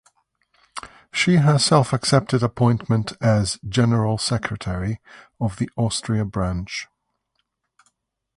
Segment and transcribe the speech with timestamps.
[1.13, 4.99] She herself accepted appointment as "General Secretary"
[5.39, 6.87] of the Austria branch.